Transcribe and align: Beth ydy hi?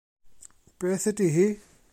Beth 0.79 1.07
ydy 1.13 1.29
hi? 1.37 1.47